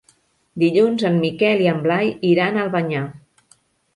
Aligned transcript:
Dilluns 0.61 1.03
en 1.09 1.19
Miquel 1.25 1.61
i 1.65 1.69
en 1.73 1.83
Blai 1.85 2.11
iran 2.31 2.57
a 2.57 2.63
Albanyà. 2.65 3.03